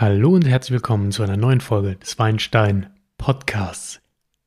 [0.00, 2.86] Hallo und herzlich willkommen zu einer neuen Folge des Weinstein
[3.18, 4.00] Podcasts.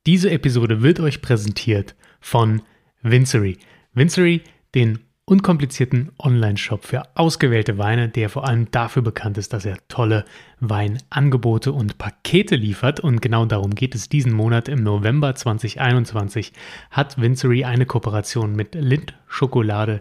[0.08, 2.64] Diese Episode wird euch präsentiert von
[3.04, 3.60] Vincery.
[3.94, 4.42] Vincery,
[4.74, 10.26] den unkomplizierten Online-Shop für ausgewählte Weine, der vor allem dafür bekannt ist, dass er tolle
[10.60, 13.00] Weinangebote und Pakete liefert.
[13.00, 14.68] Und genau darum geht es diesen Monat.
[14.68, 16.52] Im November 2021
[16.90, 20.00] hat Vincery eine Kooperation mit Lind Schokolade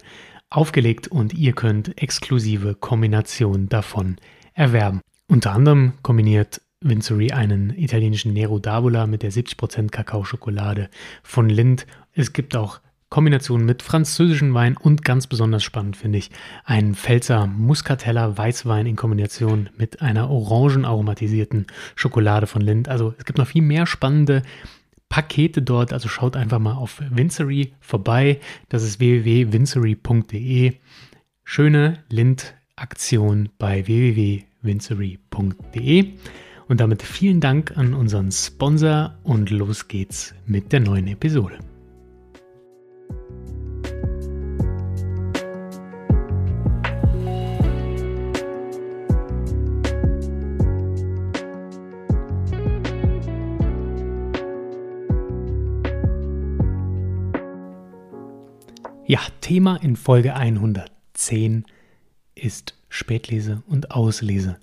[0.49, 4.17] aufgelegt und ihr könnt exklusive Kombinationen davon
[4.55, 5.03] erwerben.
[5.33, 10.91] Unter anderem kombiniert Vincery einen italienischen Nero d'Avola mit der 70% Kakaoschokolade
[11.23, 11.87] von Lind.
[12.13, 16.31] Es gibt auch Kombinationen mit französischen Wein und ganz besonders spannend finde ich
[16.67, 22.91] einen Pfälzer Muscatella Weißwein in Kombination mit einer orangenaromatisierten Schokolade von Lind.
[22.91, 24.43] Also es gibt noch viel mehr spannende
[25.09, 28.39] Pakete dort, also schaut einfach mal auf Vincery vorbei.
[28.69, 30.75] Das ist www.vincery.de.
[31.43, 33.87] Schöne Lind-Aktion bei
[34.63, 36.13] www.vincery.de.
[36.69, 41.59] Und damit vielen Dank an unseren Sponsor und los geht's mit der neuen Episode.
[59.05, 61.67] Ja, Thema in Folge 110
[62.35, 64.59] ist Spätlese und Auslese.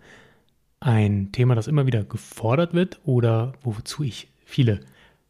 [0.80, 4.81] Ein Thema, das immer wieder gefordert wird oder wozu ich viele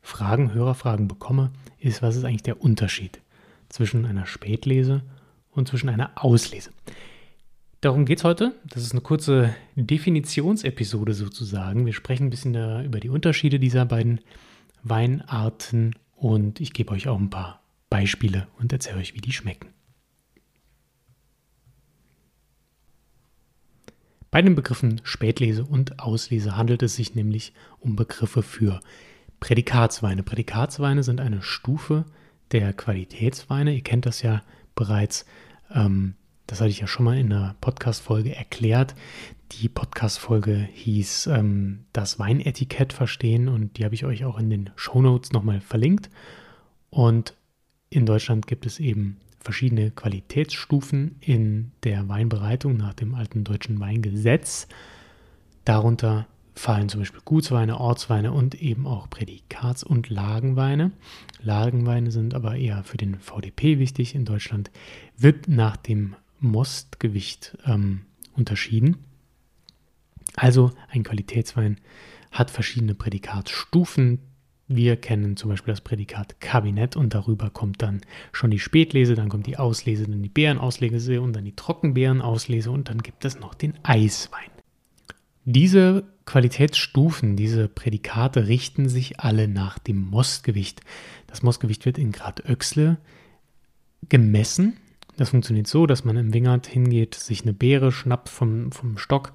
[0.02, 3.22] Fragen, Hörerfragen bekomme, ist, was ist eigentlich der Unterschied
[3.70, 5.02] zwischen einer Spätlese
[5.52, 6.72] und zwischen einer Auslese?
[7.80, 8.54] Darum geht es heute.
[8.68, 11.86] Das ist eine kurze Definitionsepisode sozusagen.
[11.86, 14.20] Wir sprechen ein bisschen über die Unterschiede dieser beiden
[14.84, 19.70] Weinarten und ich gebe euch auch ein paar Beispiele und erzähle euch, wie die schmecken.
[24.32, 28.80] Bei den Begriffen Spätlese und Auslese handelt es sich nämlich um Begriffe für
[29.40, 30.22] Prädikatsweine.
[30.22, 32.06] Prädikatsweine sind eine Stufe
[32.52, 33.74] der Qualitätsweine.
[33.74, 34.44] Ihr kennt das ja
[34.76, 35.26] bereits.
[35.74, 36.14] Ähm,
[36.46, 38.96] das hatte ich ja schon mal in einer Podcast-Folge erklärt.
[39.54, 44.70] Die Podcast-Folge hieß ähm, Das Weinetikett verstehen und die habe ich euch auch in den
[44.76, 46.10] Show Notes nochmal verlinkt.
[46.92, 47.36] Und
[47.90, 54.68] in Deutschland gibt es eben verschiedene Qualitätsstufen in der Weinbereitung nach dem alten deutschen Weingesetz.
[55.66, 60.92] Darunter fallen zum Beispiel Gutsweine, Ortsweine und eben auch Prädikats- und Lagenweine.
[61.42, 64.14] Lagenweine sind aber eher für den VDP wichtig.
[64.14, 64.70] In Deutschland
[65.18, 68.02] wird nach dem Mostgewicht ähm,
[68.36, 68.98] unterschieden.
[70.36, 71.78] Also ein Qualitätswein
[72.32, 74.20] hat verschiedene Prädikatsstufen.
[74.72, 79.28] Wir kennen zum Beispiel das Prädikat Kabinett und darüber kommt dann schon die Spätlese, dann
[79.28, 83.56] kommt die Auslese, dann die Beerenauslese und dann die Trockenbeerenauslese und dann gibt es noch
[83.56, 84.52] den Eiswein.
[85.44, 90.82] Diese Qualitätsstufen, diese Prädikate richten sich alle nach dem Mostgewicht.
[91.26, 93.00] Das Mostgewicht wird in Grad Öxle
[94.08, 94.78] gemessen.
[95.18, 99.34] Das funktioniert so, dass man im Wingert hingeht, sich eine Beere schnappt vom, vom Stock,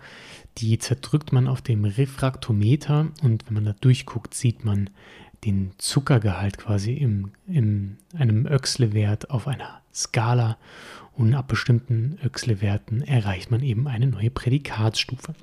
[0.59, 4.91] die zerdrückt man auf dem Refraktometer und wenn man da durchguckt, sieht man
[5.45, 10.59] den Zuckergehalt quasi in im, einem Öxle-Wert auf einer Skala
[11.13, 15.35] und ab bestimmten Öxle-Werten erreicht man eben eine neue Prädikatsstufe.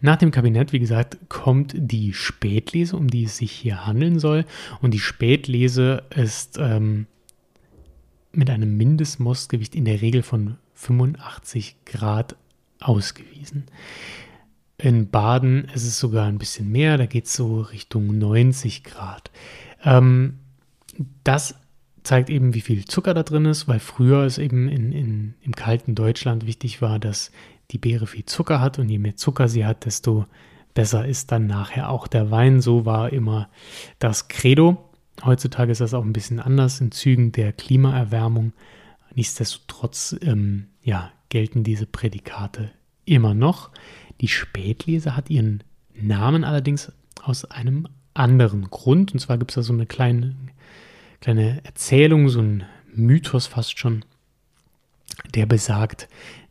[0.00, 4.44] Nach dem Kabinett, wie gesagt, kommt die Spätlese, um die es sich hier handeln soll.
[4.80, 7.06] Und die Spätlese ist ähm,
[8.32, 12.36] mit einem Mindestmostgewicht in der Regel von 85 Grad
[12.80, 13.64] ausgewiesen.
[14.80, 19.30] In Baden ist es sogar ein bisschen mehr, da geht es so Richtung 90 Grad.
[19.84, 20.38] Ähm,
[21.24, 21.56] das
[22.04, 25.52] zeigt eben, wie viel Zucker da drin ist, weil früher es eben in, in, im
[25.54, 27.32] kalten Deutschland wichtig war, dass
[27.70, 30.26] die Beere viel Zucker hat und je mehr Zucker sie hat, desto
[30.74, 32.60] besser ist dann nachher auch der Wein.
[32.60, 33.48] So war immer
[33.98, 34.88] das Credo.
[35.24, 38.52] Heutzutage ist das auch ein bisschen anders in Zügen der Klimaerwärmung.
[39.14, 42.70] Nichtsdestotrotz ähm, ja, gelten diese Prädikate
[43.04, 43.70] immer noch.
[44.20, 45.62] Die Spätlese hat ihren
[45.94, 49.12] Namen allerdings aus einem anderen Grund.
[49.12, 50.34] Und zwar gibt es da so eine kleine,
[51.20, 54.04] kleine Erzählung, so ein Mythos fast schon,
[55.34, 56.08] der besagt,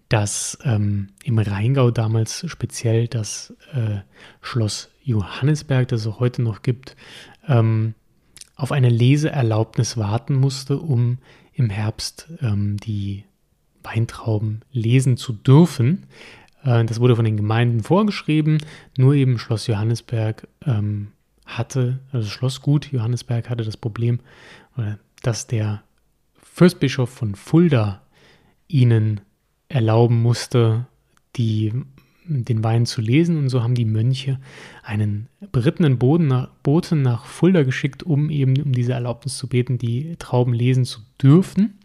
[0.10, 3.98] dass ähm, im Rheingau damals speziell das äh,
[4.42, 6.96] Schloss Johannesberg, das es heute noch gibt,
[7.48, 7.94] ähm,
[8.56, 11.20] auf eine Leseerlaubnis warten musste, um
[11.54, 13.26] im Herbst ähm, die
[13.84, 16.06] Weintrauben lesen zu dürfen.
[16.64, 18.60] Äh, das wurde von den Gemeinden vorgeschrieben.
[18.98, 21.10] Nur eben Schloss Johannesberg ähm,
[21.46, 24.20] hatte, also Schlossgut Johannesberg hatte das Problem,
[25.24, 25.82] dass der
[26.36, 28.02] Fürstbischof von Fulda
[28.68, 29.22] ihnen
[29.70, 30.88] erlauben musste,
[31.36, 31.74] die
[32.26, 33.38] den Wein zu lesen.
[33.38, 34.40] Und so haben die Mönche
[34.84, 39.78] einen berittenen Boden nach, Boten nach Fulda geschickt, um eben um diese Erlaubnis zu beten,
[39.78, 41.78] die Trauben lesen zu dürfen.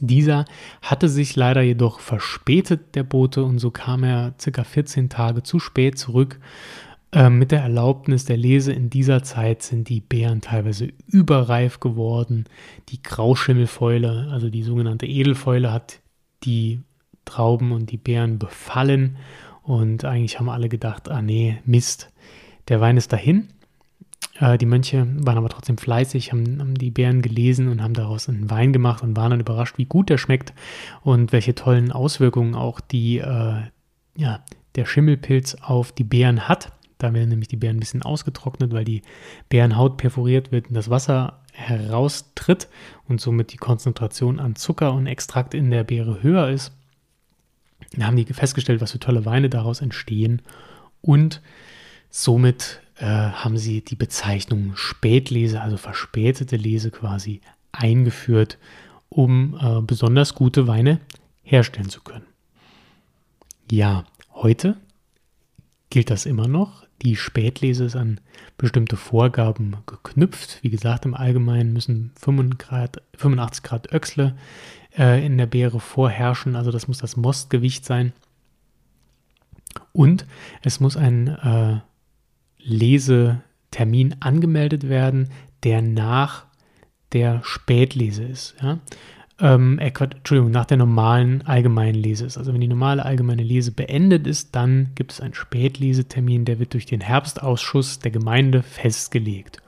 [0.00, 0.44] Dieser
[0.80, 5.58] hatte sich leider jedoch verspätet, der Bote, und so kam er circa 14 Tage zu
[5.58, 6.40] spät zurück.
[7.14, 12.44] Ähm, mit der Erlaubnis der Lese in dieser Zeit sind die Beeren teilweise überreif geworden.
[12.88, 16.00] Die Grauschimmelfäule, also die sogenannte Edelfäule, hat
[16.44, 16.80] die
[17.26, 19.18] Trauben und die Beeren befallen.
[19.62, 22.10] Und eigentlich haben alle gedacht, ah nee, Mist,
[22.68, 23.48] der Wein ist dahin.
[24.42, 28.28] Äh, die Mönche waren aber trotzdem fleißig, haben, haben, die Beeren gelesen und haben daraus
[28.28, 30.52] einen Wein gemacht und waren dann überrascht, wie gut der schmeckt
[31.02, 33.62] und welche tollen Auswirkungen auch die, äh,
[34.16, 34.44] ja,
[34.74, 36.72] der Schimmelpilz auf die Beeren hat.
[36.98, 39.02] Da werden nämlich die Beeren ein bisschen ausgetrocknet, weil die
[39.48, 42.68] Beerenhaut perforiert wird und das Wasser heraustritt
[43.08, 46.72] und somit die Konzentration an Zucker und Extrakt in der Beere höher ist.
[47.96, 50.42] Da haben die festgestellt, was für tolle Weine daraus entstehen
[51.02, 51.42] und
[52.08, 57.40] somit äh, haben sie die Bezeichnung Spätlese, also verspätete Lese quasi
[57.72, 58.58] eingeführt,
[59.08, 61.00] um äh, besonders gute Weine
[61.42, 62.26] herstellen zu können.
[63.70, 64.76] Ja, heute
[65.90, 66.86] gilt das immer noch.
[67.02, 68.20] Die Spätlese ist an
[68.56, 70.60] bestimmte Vorgaben geknüpft.
[70.62, 74.36] Wie gesagt, im Allgemeinen müssen 85 Grad Öchsle
[74.96, 76.54] äh, in der Beere vorherrschen.
[76.54, 78.12] Also das muss das Mostgewicht sein.
[79.92, 80.26] Und
[80.62, 81.80] es muss ein äh,
[82.62, 85.28] Lesetermin angemeldet werden,
[85.64, 86.46] der nach
[87.12, 88.54] der Spätlese ist.
[88.62, 88.78] Ja?
[89.40, 92.38] Ähm, äh, Entschuldigung, nach der normalen allgemeinen Lese ist.
[92.38, 96.74] Also wenn die normale allgemeine Lese beendet ist, dann gibt es einen Spätlesetermin, der wird
[96.74, 99.58] durch den Herbstausschuss der Gemeinde festgelegt.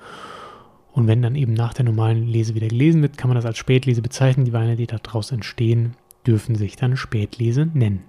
[0.93, 3.58] Und wenn dann eben nach der normalen Lese wieder gelesen wird, kann man das als
[3.58, 4.44] Spätlese bezeichnen.
[4.44, 8.05] Die Weine, die daraus entstehen, dürfen sich dann Spätlese nennen.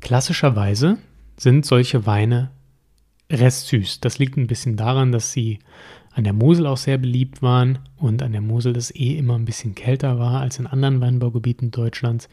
[0.00, 0.96] Klassischerweise
[1.36, 2.50] sind solche Weine
[3.30, 4.00] restsüß.
[4.00, 5.58] Das liegt ein bisschen daran, dass sie
[6.12, 9.44] an der Mosel auch sehr beliebt waren und an der Mosel es eh immer ein
[9.44, 12.28] bisschen kälter war als in anderen Weinbaugebieten Deutschlands.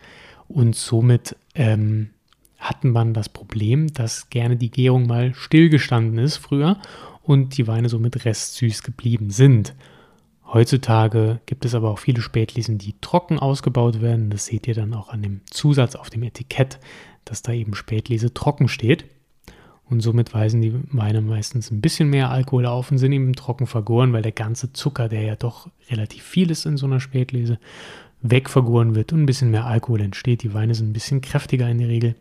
[0.47, 2.09] Und somit ähm,
[2.57, 6.77] hatten man das Problem, dass gerne die Gärung mal stillgestanden ist früher
[7.21, 9.75] und die Weine somit restsüß geblieben sind.
[10.45, 14.29] Heutzutage gibt es aber auch viele Spätlesen, die trocken ausgebaut werden.
[14.29, 16.79] Das seht ihr dann auch an dem Zusatz auf dem Etikett,
[17.25, 19.05] dass da eben Spätlese trocken steht.
[19.89, 23.67] Und somit weisen die Weine meistens ein bisschen mehr Alkohol auf und sind eben trocken
[23.67, 27.57] vergoren, weil der ganze Zucker, der ja doch relativ viel ist in so einer Spätlese,
[28.21, 30.43] wegvergoren wird und ein bisschen mehr Alkohol entsteht.
[30.43, 32.15] Die Weine sind ein bisschen kräftiger in der Regel.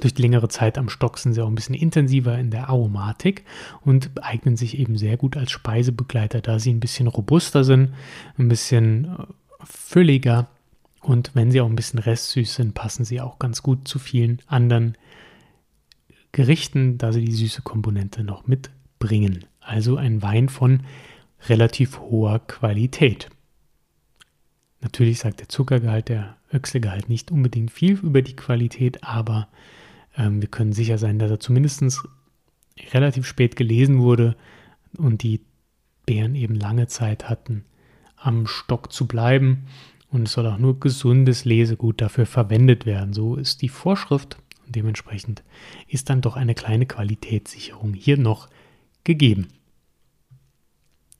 [0.00, 3.44] Durch die längere Zeit am Stock sind sie auch ein bisschen intensiver in der Aromatik
[3.82, 7.94] und eignen sich eben sehr gut als Speisebegleiter, da sie ein bisschen robuster sind,
[8.38, 9.24] ein bisschen äh,
[9.64, 10.48] fülliger
[11.02, 14.40] und wenn sie auch ein bisschen restsüß sind, passen sie auch ganz gut zu vielen
[14.46, 14.96] anderen
[16.32, 19.44] Gerichten, da sie die süße Komponente noch mitbringen.
[19.60, 20.82] Also ein Wein von
[21.48, 23.28] relativ hoher Qualität.
[24.80, 29.48] Natürlich sagt der Zuckergehalt, der Öchselgehalt nicht unbedingt viel über die Qualität, aber
[30.16, 32.02] ähm, wir können sicher sein, dass er zumindest
[32.92, 34.36] relativ spät gelesen wurde
[34.98, 35.40] und die
[36.04, 37.64] Beeren eben lange Zeit hatten,
[38.16, 39.66] am Stock zu bleiben.
[40.10, 43.14] Und es soll auch nur gesundes Lesegut dafür verwendet werden.
[43.14, 44.36] So ist die Vorschrift
[44.72, 45.42] dementsprechend
[45.86, 48.48] ist dann doch eine kleine Qualitätssicherung hier noch
[49.04, 49.48] gegeben.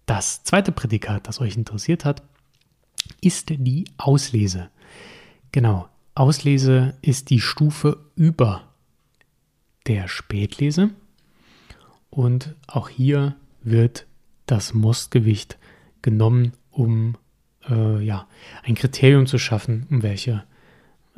[0.07, 2.23] Das zweite Prädikat, das euch interessiert hat,
[3.21, 4.71] ist die Auslese.
[5.53, 8.65] Genau, Auslese ist die Stufe über
[9.87, 10.91] der Spätlese
[12.11, 14.07] und auch hier wird
[14.47, 15.59] das Mostgewicht
[16.03, 17.17] genommen, um
[17.69, 18.29] äh, ja,
[18.65, 20.45] ein Kriterium zu schaffen, um welche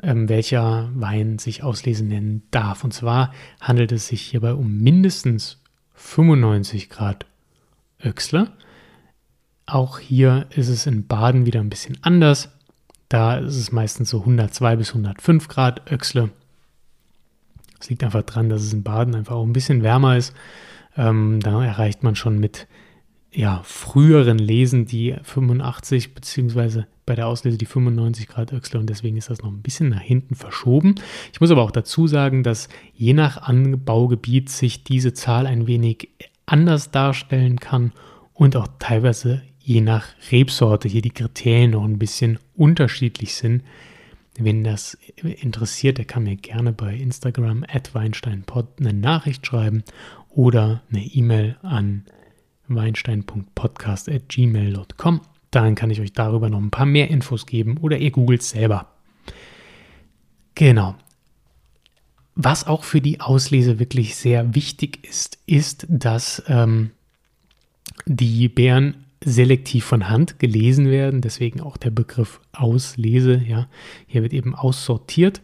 [0.02, 2.84] ähm, welcher Wein sich auslesen nennen darf.
[2.84, 5.62] Und zwar handelt es sich hierbei um mindestens
[5.94, 7.26] 95 Grad
[8.04, 8.52] Öxle.
[9.66, 12.50] Auch hier ist es in Baden wieder ein bisschen anders.
[13.08, 16.30] Da ist es meistens so 102 bis 105 Grad Öxle.
[17.78, 20.34] Das liegt einfach daran, dass es in Baden einfach auch ein bisschen wärmer ist.
[20.96, 22.66] Ähm, da erreicht man schon mit
[23.34, 29.16] ja, früheren Lesen die 85 beziehungsweise bei der Auslese die 95 Grad Öchsle und deswegen
[29.16, 30.94] ist das noch ein bisschen nach hinten verschoben.
[31.32, 36.08] Ich muss aber auch dazu sagen, dass je nach Anbaugebiet sich diese Zahl ein wenig
[36.46, 37.92] anders darstellen kann
[38.32, 43.62] und auch teilweise je nach Rebsorte hier die Kriterien noch ein bisschen unterschiedlich sind.
[44.38, 49.84] Wenn das interessiert, der kann mir gerne bei Instagram at weinsteinpod eine Nachricht schreiben
[50.28, 52.04] oder eine E-Mail an
[52.68, 55.20] weinstein.podcast.gmail.com.
[55.50, 58.90] Dann kann ich euch darüber noch ein paar mehr Infos geben oder ihr googelt selber.
[60.54, 60.94] Genau.
[62.34, 66.90] Was auch für die Auslese wirklich sehr wichtig ist, ist, dass ähm,
[68.06, 73.42] die Beeren selektiv von Hand gelesen werden, deswegen auch der Begriff Auslese.
[73.46, 73.68] Ja.
[74.06, 75.40] Hier wird eben aussortiert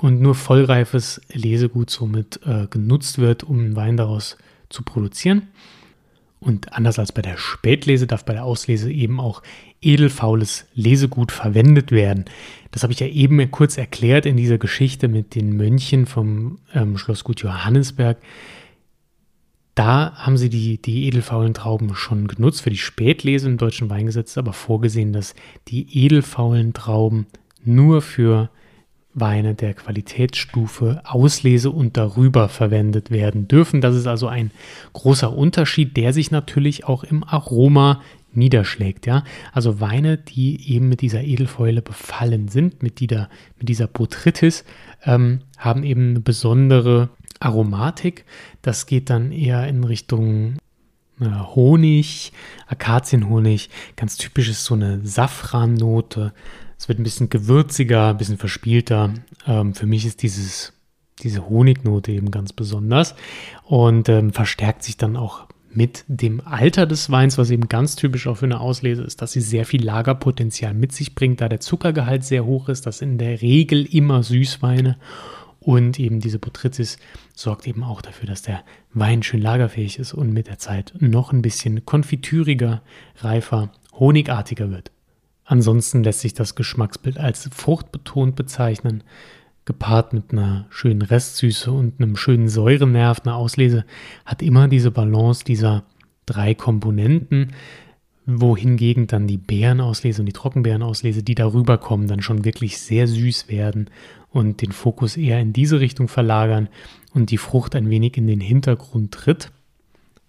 [0.00, 4.36] und nur vollreifes Lesegut somit äh, genutzt wird, um Wein daraus
[4.68, 5.48] zu produzieren.
[6.40, 9.42] Und anders als bei der Spätlese darf bei der Auslese eben auch
[9.80, 12.24] edelfaules Lesegut verwendet werden.
[12.70, 16.96] Das habe ich ja eben kurz erklärt in dieser Geschichte mit den Mönchen vom ähm,
[16.96, 18.18] Schlossgut Johannesberg.
[19.74, 24.36] Da haben sie die, die edelfaulen Trauben schon genutzt für die Spätlese im deutschen Weingesetz,
[24.36, 25.34] aber vorgesehen, dass
[25.68, 27.26] die edelfaulen Trauben
[27.64, 28.50] nur für
[29.14, 33.80] Weine der Qualitätsstufe Auslese und darüber verwendet werden dürfen.
[33.80, 34.50] Das ist also ein
[34.92, 38.00] großer Unterschied, der sich natürlich auch im Aroma
[38.32, 39.06] niederschlägt.
[39.06, 39.24] Ja?
[39.52, 44.64] Also Weine, die eben mit dieser Edelfäule befallen sind, mit dieser, mit dieser Botrytis,
[45.04, 47.08] ähm, haben eben eine besondere
[47.40, 48.24] Aromatik.
[48.62, 50.58] Das geht dann eher in Richtung
[51.20, 52.32] äh, Honig,
[52.66, 53.70] Akazienhonig.
[53.96, 56.32] Ganz typisch ist so eine Safrannote.
[56.78, 59.14] Es wird ein bisschen gewürziger, ein bisschen verspielter.
[59.46, 60.72] Ähm, für mich ist dieses,
[61.22, 63.14] diese Honignote eben ganz besonders
[63.64, 68.26] und ähm, verstärkt sich dann auch mit dem Alter des Weins, was eben ganz typisch
[68.26, 71.60] auch für eine Auslese ist, dass sie sehr viel Lagerpotenzial mit sich bringt, da der
[71.60, 74.96] Zuckergehalt sehr hoch ist, das in der Regel immer Süßweine
[75.60, 76.98] und eben diese Botrytis
[77.34, 78.62] sorgt eben auch dafür, dass der
[78.94, 82.82] Wein schön lagerfähig ist und mit der Zeit noch ein bisschen konfitüriger,
[83.16, 84.90] reifer, honigartiger wird.
[85.48, 89.02] Ansonsten lässt sich das Geschmacksbild als fruchtbetont bezeichnen,
[89.64, 93.22] gepaart mit einer schönen Restsüße und einem schönen Säurenerv.
[93.24, 93.86] Eine Auslese
[94.26, 95.84] hat immer diese Balance dieser
[96.26, 97.54] drei Komponenten,
[98.26, 103.48] wohingegen dann die Beerenauslese und die Trockenbeerenauslese, die darüber kommen, dann schon wirklich sehr süß
[103.48, 103.88] werden
[104.28, 106.68] und den Fokus eher in diese Richtung verlagern
[107.14, 109.50] und die Frucht ein wenig in den Hintergrund tritt.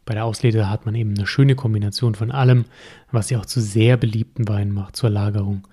[0.10, 2.66] Bei der Auslese hat man eben eine schöne Kombination von allem,
[3.12, 5.68] was sie auch zu sehr beliebten Weinen macht, zur Lagerung.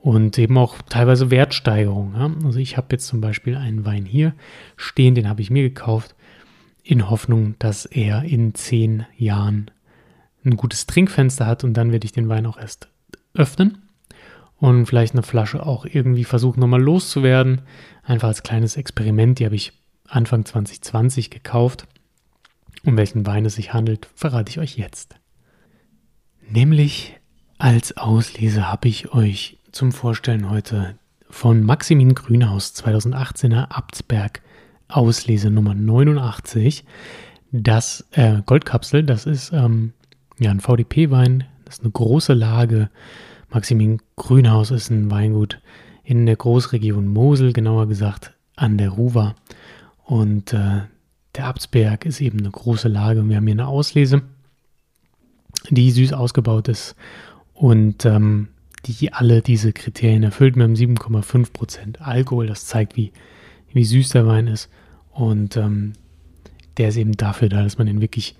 [0.00, 2.14] Und eben auch teilweise Wertsteigerung.
[2.14, 2.30] Ja?
[2.44, 4.32] Also ich habe jetzt zum Beispiel einen Wein hier
[4.76, 6.14] stehen, den habe ich mir gekauft,
[6.84, 9.72] in Hoffnung, dass er in zehn Jahren
[10.44, 12.86] ein gutes Trinkfenster hat und dann werde ich den Wein auch erst
[13.34, 13.78] öffnen
[14.58, 17.62] und vielleicht eine Flasche auch irgendwie versuchen nochmal loszuwerden.
[18.04, 19.72] Einfach als kleines Experiment, die habe ich
[20.06, 21.88] Anfang 2020 gekauft
[22.84, 25.16] um welchen Wein es sich handelt, verrate ich euch jetzt.
[26.48, 27.18] Nämlich
[27.58, 30.96] als Auslese habe ich euch zum Vorstellen heute
[31.28, 34.42] von Maximin Grünhaus 2018er Abtsberg
[34.88, 36.84] Auslese Nummer 89.
[37.52, 39.92] Das äh, Goldkapsel, das ist ähm,
[40.38, 42.90] ja ein VDP-Wein, das ist eine große Lage.
[43.50, 45.60] Maximin Grünhaus ist ein Weingut
[46.02, 49.34] in der Großregion Mosel, genauer gesagt an der Ruwer.
[50.04, 50.82] Und äh,
[51.36, 54.22] der Abtsberg ist eben eine große Lage und wir haben hier eine Auslese,
[55.68, 56.96] die süß ausgebaut ist
[57.54, 58.48] und ähm,
[58.86, 60.56] die alle diese Kriterien erfüllt.
[60.56, 63.12] Wir haben 7,5% Alkohol, das zeigt, wie,
[63.72, 64.70] wie süß der Wein ist.
[65.12, 65.92] Und ähm,
[66.78, 68.36] der ist eben dafür da, dass man den wirklich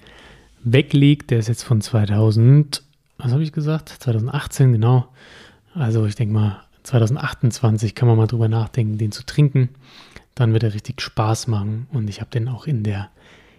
[0.64, 1.30] weglegt.
[1.30, 2.82] Der ist jetzt von 2000,
[3.18, 3.90] was habe ich gesagt?
[3.90, 5.08] 2018, genau.
[5.74, 9.68] Also ich denke mal, 2028 kann man mal drüber nachdenken, den zu trinken
[10.40, 11.86] dann wird er richtig Spaß machen.
[11.92, 13.10] Und ich habe den auch in der,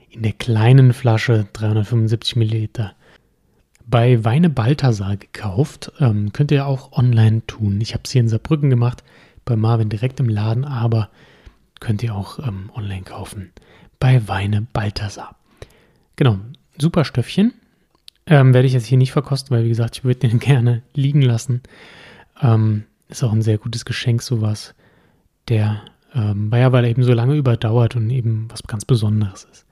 [0.09, 2.93] in der kleinen Flasche, 375 Milliliter,
[3.85, 5.91] bei Weine Balthasar gekauft.
[5.99, 7.79] Ähm, könnt ihr auch online tun.
[7.81, 9.03] Ich habe es hier in Saarbrücken gemacht,
[9.45, 11.09] bei Marvin direkt im Laden, aber
[11.79, 13.51] könnt ihr auch ähm, online kaufen.
[13.99, 15.35] Bei Weine Balthasar.
[16.15, 16.39] Genau,
[16.77, 17.53] super Stöffchen.
[18.25, 21.21] Ähm, werde ich jetzt hier nicht verkosten, weil wie gesagt, ich würde den gerne liegen
[21.21, 21.61] lassen.
[22.41, 24.73] Ähm, ist auch ein sehr gutes Geschenk, sowas.
[25.47, 29.65] Der ähm, ja, weil er eben so lange überdauert und eben was ganz Besonderes ist.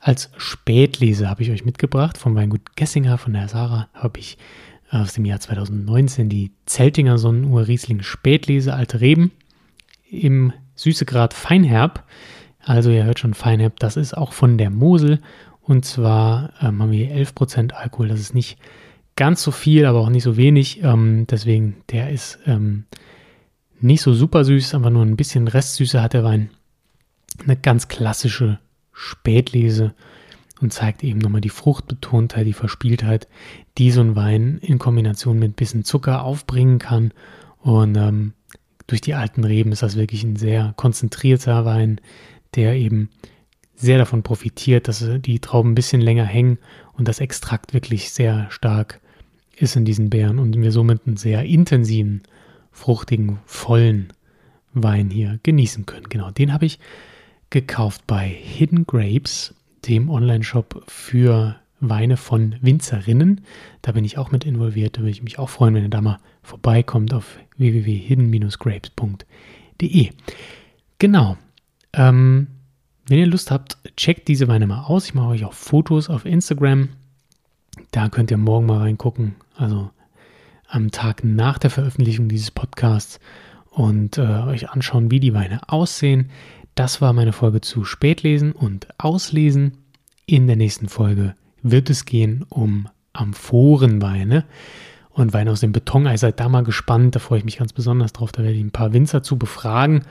[0.00, 4.36] Als Spätlese habe ich euch mitgebracht vom Weingut Gessinger von der Sarah habe ich
[4.90, 9.30] aus dem Jahr 2019 die Zeltinger Sonnenuhr Riesling Spätlese Alte Reben
[10.10, 12.04] im Süßegrad Feinherb.
[12.60, 15.20] Also ihr hört schon Feinherb, das ist auch von der Mosel
[15.62, 18.58] und zwar ähm, haben wir hier 11% Alkohol, das ist nicht
[19.16, 20.82] ganz so viel, aber auch nicht so wenig.
[20.82, 22.84] Ähm, deswegen, der ist ähm,
[23.82, 26.50] nicht so super süß, aber nur ein bisschen Restsüße hat der Wein.
[27.42, 28.58] Eine ganz klassische
[28.92, 29.94] Spätlese
[30.60, 33.26] und zeigt eben nochmal die Fruchtbetontheit, die Verspieltheit,
[33.78, 37.12] die so ein Wein in Kombination mit ein bisschen Zucker aufbringen kann.
[37.58, 38.32] Und ähm,
[38.86, 42.00] durch die alten Reben ist das wirklich ein sehr konzentrierter Wein,
[42.54, 43.10] der eben
[43.74, 46.58] sehr davon profitiert, dass die Trauben ein bisschen länger hängen
[46.92, 49.00] und das Extrakt wirklich sehr stark
[49.56, 52.22] ist in diesen Beeren und wir somit einen sehr intensiven
[52.72, 54.12] fruchtigen, vollen
[54.74, 56.08] Wein hier genießen können.
[56.08, 56.78] Genau, den habe ich
[57.50, 59.54] gekauft bei Hidden Grapes,
[59.86, 63.42] dem Online-Shop für Weine von Winzerinnen.
[63.82, 64.96] Da bin ich auch mit involviert.
[64.96, 70.10] Da würde ich mich auch freuen, wenn ihr da mal vorbeikommt auf www.hidden-grapes.de.
[70.98, 71.36] Genau.
[71.92, 72.46] Ähm,
[73.06, 75.06] wenn ihr Lust habt, checkt diese Weine mal aus.
[75.06, 76.88] Ich mache euch auch Fotos auf Instagram.
[77.90, 79.34] Da könnt ihr morgen mal reingucken.
[79.56, 79.90] Also
[80.72, 83.20] am Tag nach der Veröffentlichung dieses Podcasts
[83.70, 86.30] und äh, euch anschauen, wie die Weine aussehen.
[86.74, 89.78] Das war meine Folge zu Spätlesen und Auslesen.
[90.24, 94.46] In der nächsten Folge wird es gehen um Amphorenweine
[95.10, 96.16] und Weine aus dem Betonei.
[96.16, 98.32] Seid da mal gespannt, da freue ich mich ganz besonders drauf.
[98.32, 100.06] Da werde ich ein paar Winzer zu befragen,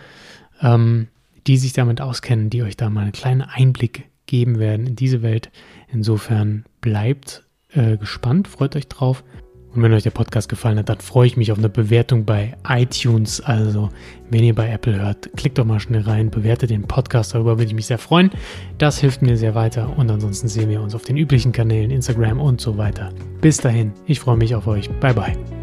[0.62, 1.08] ähm,
[1.48, 5.24] die sich damit auskennen, die euch da mal einen kleinen Einblick geben werden in diese
[5.24, 5.50] Welt.
[5.92, 9.24] Insofern bleibt äh, gespannt, freut euch drauf.
[9.74, 12.56] Und wenn euch der Podcast gefallen hat, dann freue ich mich auf eine Bewertung bei
[12.68, 13.40] iTunes.
[13.40, 13.90] Also,
[14.30, 17.34] wenn ihr bei Apple hört, klickt doch mal schnell rein, bewertet den Podcast.
[17.34, 18.32] Darüber würde ich mich sehr freuen.
[18.78, 19.98] Das hilft mir sehr weiter.
[19.98, 23.10] Und ansonsten sehen wir uns auf den üblichen Kanälen, Instagram und so weiter.
[23.40, 24.90] Bis dahin, ich freue mich auf euch.
[25.00, 25.61] Bye, bye.